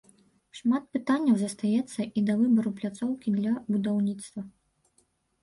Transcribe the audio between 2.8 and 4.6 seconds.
пляцоўкі для будаўніцтва.